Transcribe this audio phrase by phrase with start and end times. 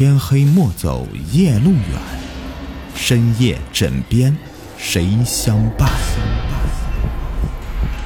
[0.00, 2.00] 天黑莫走夜路远，
[2.94, 4.34] 深夜枕边
[4.78, 5.90] 谁相伴？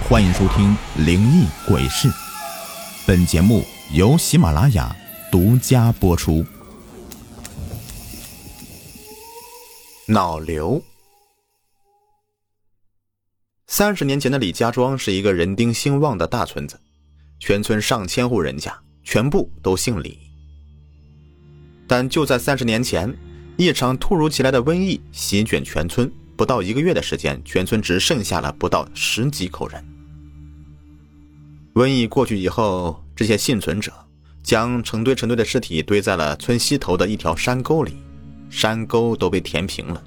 [0.03, 0.77] 欢迎收听
[1.07, 2.09] 《灵异鬼事》，
[3.07, 4.93] 本节目由喜马拉雅
[5.31, 6.45] 独家播出。
[10.09, 10.83] 脑瘤。
[13.69, 16.81] 三十年前的李家庄是一个人丁兴旺的大村子，
[17.39, 20.24] 全村上千户人家，全部都姓李。
[21.87, 23.15] 但就在三十年前，
[23.57, 29.85] 一场突如其来的瘟疫席卷全村，不到一个月的时间，全村只剩下了不到十几口人。
[31.75, 33.93] 瘟疫过去以后，这些幸存者
[34.43, 37.97] 将成堆成堆的尸体堆在了村西头的一条山沟里。
[38.51, 40.01] 山沟都被填平了。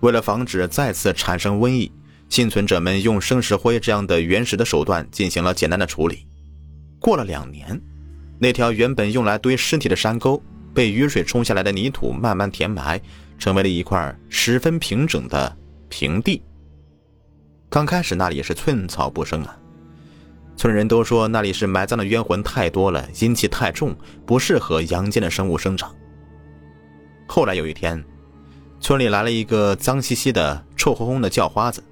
[0.00, 1.90] 为了防止再次产生瘟疫，
[2.28, 6.26] 幸存者们用生石灰这样的原始的手段进行了简单的处理。
[6.98, 7.80] 过了两年，
[8.38, 10.40] 那条原本用来堆尸体的山沟
[10.72, 13.00] 被雨水冲下来的泥土慢慢填埋，
[13.36, 15.56] 成为了一块十分平整的
[15.88, 16.40] 平地。
[17.68, 19.58] 刚开始那里是寸草不生啊，
[20.56, 25.92] 村人都说那里是埋葬的冤魂太多了，阴气太重，不适合阳间的生物生长。
[27.26, 28.02] 后来有一天，
[28.80, 31.82] 村里来了一个脏兮兮的、臭烘烘的叫花子。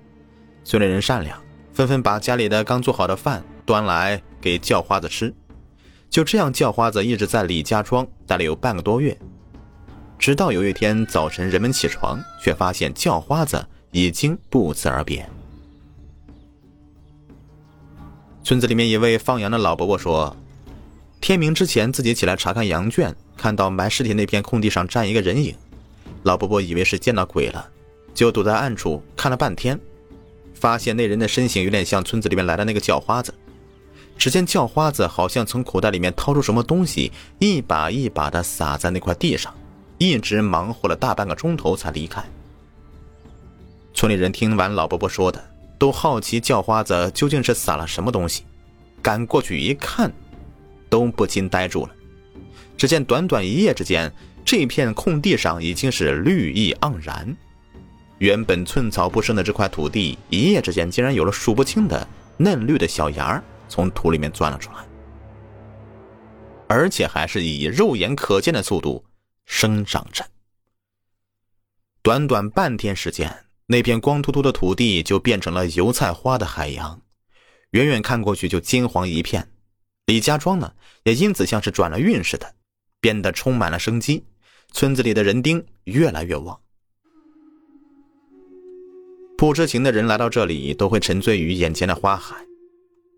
[0.64, 1.38] 村里人善良，
[1.72, 5.34] 纷纷把家里的刚做好的饭端来给叫花子吃。
[6.10, 9.16] 就这样，叫花子一直在李家庄待了有半个多月。
[10.18, 15.28] 直到有一天早晨，人们起床，却发现叫花子已经不辞而别。
[18.42, 20.34] 村子里面一位放羊的老伯伯说
[21.20, 25.54] ：“天明之前，自己起来查看羊圈。”看到埋尸体那片空地上站一个人影，
[26.22, 27.68] 老伯伯以为是见到鬼了，
[28.14, 29.78] 就躲在暗处看了半天，
[30.54, 33.34] 发现那人的身形有点像村子里面来的那个叫花子。
[34.18, 39.54] 只见叫花子好像从口袋里面掏出什么东西，一把一把的撒在那块地上，
[39.98, 42.24] 一直忙活了大半个钟头才离开。
[43.94, 45.42] 村里人听完老伯伯说的，
[45.78, 48.44] 都好奇叫花子究竟是撒了什么东西，
[49.02, 50.10] 赶过去一看，
[50.88, 51.92] 都不禁呆住了。
[52.76, 54.12] 只见短短一夜之间，
[54.44, 57.36] 这片空地上已经是绿意盎然。
[58.18, 62.06] 原本寸草不生的这块土地，一夜之间竟然有了数不清的
[62.38, 64.86] 嫩绿的小芽儿从土里面钻了出来，
[66.68, 69.04] 而且还是以肉眼可见的速度
[69.44, 70.24] 生长着。
[72.02, 77.00] 短短半天时间，那片光秃秃的土地就变成了油菜花的海洋，
[77.70, 79.50] 远远看过去就金黄一片。
[80.06, 80.72] 李家庄呢，
[81.04, 82.54] 也因此像是转了运似的。
[82.98, 84.24] 变得充满了生机，
[84.72, 86.58] 村子里的人丁越来越旺。
[89.36, 92.34] 不知情的人来到这里，都会沉醉于眼前的花海，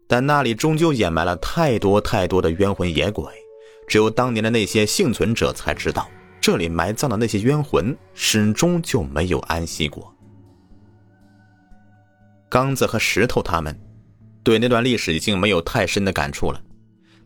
[0.09, 3.25] 但那里终究掩埋了太多太多的冤魂野鬼。
[3.87, 6.09] 只有当年的那些幸存者才知道，
[6.41, 10.13] 这里埋葬的那些冤魂始终就没有安息过。
[12.51, 13.79] 刚子和石头他们，
[14.43, 16.61] 对那段历史已经没有太深的感触了。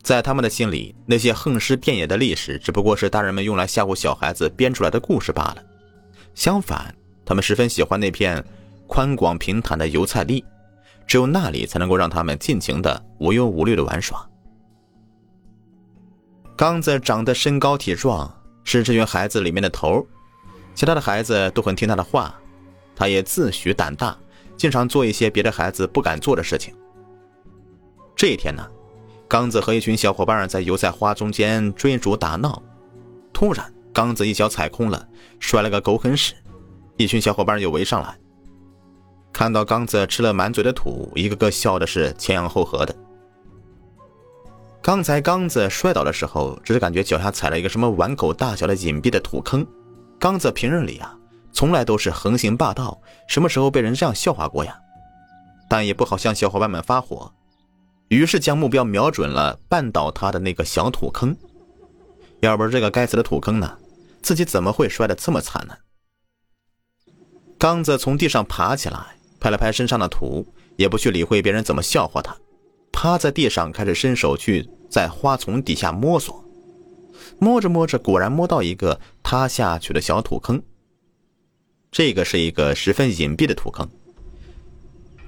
[0.02, 5.62] 在他们的心里，那些横尸遍野的历史只不过是大人们用来吓唬小孩子编出来的故事罢了。
[6.34, 6.92] 相反，
[7.24, 8.44] 他们十分喜欢那片
[8.86, 10.44] 宽广平坦的油菜地，
[11.06, 14.28] 只有那里才能够让他们尽情的无忧无虑的玩耍。
[16.56, 18.32] 刚子长得身高体壮，
[18.64, 20.06] 是这群孩子里面的头，
[20.74, 22.34] 其他的孩子都很听他的话，
[22.94, 24.16] 他也自诩胆大，
[24.56, 26.74] 经常做一些别的孩子不敢做的事情。
[28.14, 28.64] 这一天呢？
[29.26, 32.62] 刚子和一群小伙伴在油菜花中间追逐打闹，
[33.32, 35.08] 突然，刚子一脚踩空了，
[35.40, 36.34] 摔了个狗啃屎。
[36.98, 38.14] 一群小伙伴又围上来，
[39.32, 42.94] 看到刚子吃了满嘴的土，一个个笑的是前仰后合的。
[44.82, 49.66] 刚才刚子摔倒的时候，只是感觉脚下踩了一个什么碗口大小的隐蔽的土坑。
[50.18, 51.16] 刚子平日里啊，
[51.52, 54.78] 从来都是横行霸道，什么时候被人这样笑话过呀？
[55.68, 57.32] 但也不好向小伙伴们发火。
[58.08, 61.34] 于是将目标瞄准了绊倒他的那个小土坑，
[62.40, 63.78] 要不是这个该死的土坑呢，
[64.20, 65.74] 自己怎么会摔得这么惨呢？
[67.58, 70.46] 刚子从地上爬起来，拍了拍身上的土，
[70.76, 72.32] 也不去理会别人怎么笑话他，
[72.92, 76.44] 趴在地上开始伸手去在花丛底下摸索，
[77.40, 80.62] 摸着摸着，果然摸到一个塌下去的小土坑。
[81.90, 83.88] 这个是一个十分隐蔽的土坑，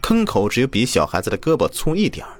[0.01, 2.35] 坑口只有比小孩子的胳膊粗一点儿。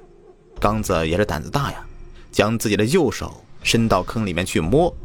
[0.61, 1.85] 刚子也是胆子大呀，
[2.31, 4.95] 将自己的右手伸到坑里面去摸，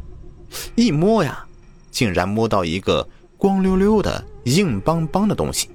[0.75, 1.45] 一摸呀，
[1.91, 5.67] 竟然摸到一个光溜溜的、硬邦邦的东西。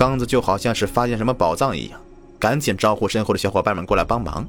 [0.00, 2.00] 刚子就好像是发现什么宝藏一样，
[2.38, 4.48] 赶紧招呼身后的小伙伴们过来帮忙。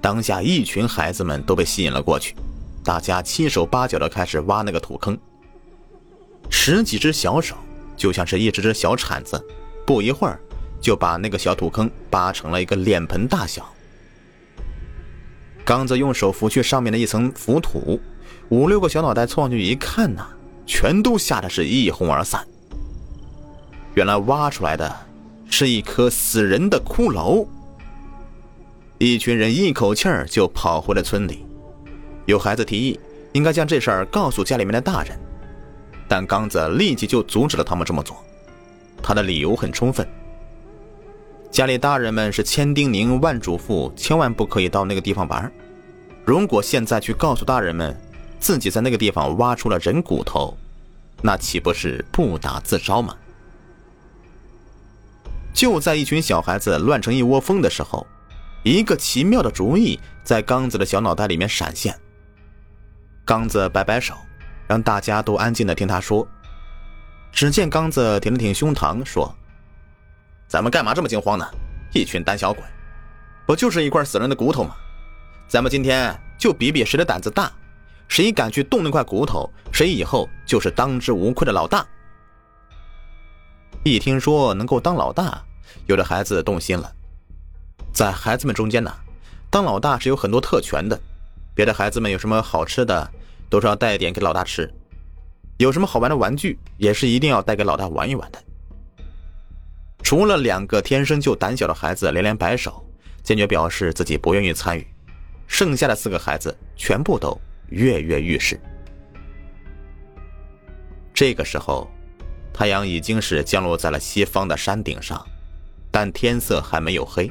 [0.00, 2.34] 当下一群孩子们都被吸引了过去，
[2.82, 5.16] 大家七手八脚的开始挖那个土坑。
[6.50, 7.54] 十几只小手
[7.96, 9.40] 就像是一只只小铲子，
[9.86, 10.40] 不一会儿
[10.80, 13.72] 就把那个小土坑扒成了一个脸盆大小。
[15.64, 18.00] 刚子用手拂去上面的一层浮土，
[18.48, 20.26] 五六个小脑袋凑上去一看呐，
[20.66, 22.44] 全都吓得是一哄而散。
[23.94, 24.94] 原来挖出来的
[25.50, 27.46] 是一颗死人的骷髅。
[28.98, 31.44] 一群人一口气儿就跑回了村里。
[32.24, 32.98] 有孩子提议，
[33.32, 35.18] 应该将这事儿告诉家里面的大人。
[36.08, 38.16] 但刚子立即就阻止了他们这么做，
[39.02, 40.06] 他的理由很充分。
[41.50, 45.52] 家里大人们是千叮咛万嘱咐，千万不可以到那个地方玩。
[46.24, 47.94] 如果现在去告诉大人们，
[48.38, 50.56] 自己在那个地方挖出了人骨头，
[51.20, 53.16] 那岂不是不打自招吗？
[55.52, 58.06] 就在一群小孩子乱成一窝蜂的时候，
[58.62, 61.98] 一个奇妙的主意在刚子的小脑袋里面闪现。
[63.24, 64.14] 刚子摆摆手。
[64.68, 66.26] 让大家都安静的听他说。
[67.30, 69.34] 只见刚子挺了挺胸膛，说
[70.48, 71.46] ：“咱们干嘛这么惊慌呢？
[71.92, 72.62] 一群胆小鬼，
[73.44, 74.74] 不就是一块死人的骨头吗？
[75.46, 77.52] 咱们今天就比比谁的胆子大，
[78.08, 81.86] 谁敢去动那块骨头，谁以后就是当之无愧的老大。”
[83.84, 85.42] 一听说能够当老大，
[85.86, 86.92] 有的孩子动心了。
[87.92, 88.94] 在孩子们中间呢，
[89.50, 90.98] 当老大是有很多特权的。
[91.52, 93.10] 别的孩子们有什么好吃的？
[93.50, 94.72] 都是要带一点给老大吃，
[95.58, 98.42] 有什么好玩的玩具也是一定要带给老大玩一玩的。
[100.02, 102.82] 除了两个天生就胆小的孩子连连摆手，
[103.22, 104.86] 坚决表示自己不愿意参与，
[105.48, 107.36] 剩下的四个孩子全部都
[107.68, 108.58] 跃跃欲试。
[111.12, 111.90] 这个时候，
[112.52, 115.26] 太阳已经是降落在了西方的山顶上，
[115.90, 117.30] 但天色还没有黑。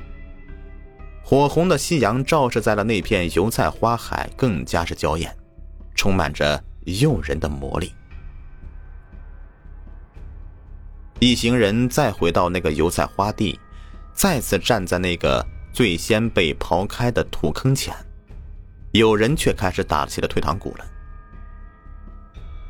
[1.24, 5.36] 火红的夕阳照射在了那片油菜花海，更加是娇艳。
[5.94, 7.94] 充满着诱人的魔力。
[11.20, 13.60] 一行人再回到那个油菜花地，
[14.14, 17.94] 再次站在那个最先被刨开的土坑前，
[18.94, 20.86] 有人却开始打起了退堂鼓了。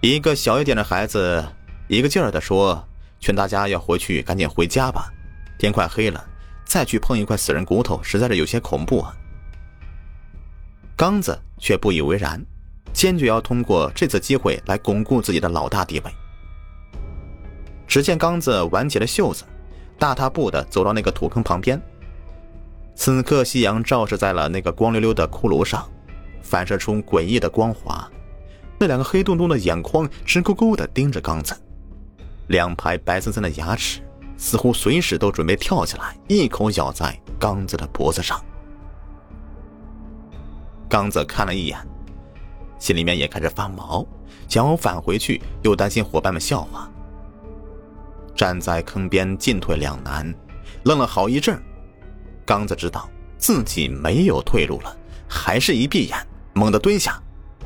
[0.02, 1.48] 一个小一点的孩子
[1.92, 2.82] 一个劲儿的说
[3.20, 5.12] ：“劝大家要回去，赶紧回家吧，
[5.60, 6.26] 天快黑了，
[6.64, 9.14] 再去碰一块死人骨头，实在是有些恐怖啊。”
[10.96, 12.42] 刚子却不以为然。
[12.94, 16.12] 坚决要通过这次机会来巩固自己的老大地位。
[17.88, 19.44] 只见刚子挽起了袖子，
[20.00, 21.82] 大踏步的走到那个土坑旁边。
[22.96, 25.86] 此刻夕阳照射在了那个光溜溜的骷髅上，
[26.42, 28.10] 反射出诡异的光华。
[28.80, 31.56] 那两个黑洞洞的眼眶直勾勾的盯着刚子，
[32.52, 34.02] 两排白森森的牙齿
[34.38, 38.44] 似乎随时都准备跳起来，一口咬在刚子的脖子上。
[40.90, 41.78] 刚子看了一眼。
[42.78, 44.06] 心里面也开始发毛，
[44.50, 46.92] 想要返回去，又担心伙伴们笑话。
[48.36, 50.34] 站在坑边进退两难，
[50.84, 51.62] 愣了好一阵。
[52.44, 53.08] 刚子知道
[53.38, 54.98] 自己没有退路了，
[55.30, 56.18] 还是一闭眼，
[56.54, 57.22] 猛地蹲下，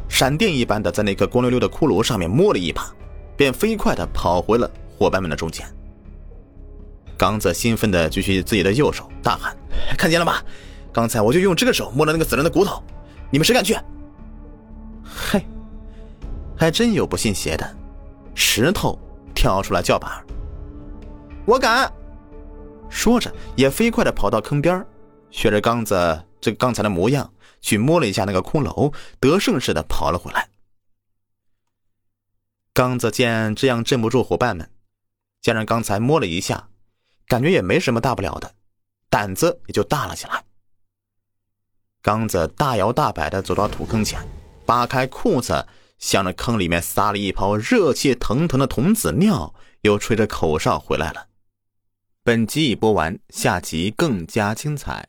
[0.10, 2.94] 闪电一般的在那个光溜溜的骷髅上面摸了一把，
[3.38, 5.66] 便飞快的跑回了伙伴们的中间。
[7.18, 9.56] 刚子兴奋的举起自己的右手，大喊
[9.98, 10.44] ：“看见了吧？
[10.92, 12.84] 刚才我就用这个手摸了那个死人的骨头，
[13.30, 13.75] 你们谁敢去？”
[15.04, 15.46] 嘿，
[16.58, 17.75] 还真有不信邪的。
[18.34, 19.00] 石头
[19.34, 20.12] 跳出来叫板
[21.46, 21.92] 我敢！
[22.89, 24.86] 说着也飞快的跑到坑边，
[25.32, 27.30] 学着刚子这刚才的模样
[27.62, 30.48] 去摸了一下那个骷髅，得胜似的跑了回来。
[32.75, 34.70] 刚子见这样镇不住伙伴们，
[35.41, 36.67] 加上刚才摸了一下，
[37.25, 38.53] 感觉也没什么大不了的，
[39.10, 40.44] 胆子也就大了起来。
[42.01, 44.20] 刚子大摇大摆的走到土坑前。
[44.65, 45.65] 扒开裤子，
[46.00, 51.27] 向着坑里面撒了一泡热气腾腾的童子尿，又吹着口哨回来了。
[52.24, 55.08] 本集已播完，下集更加精彩。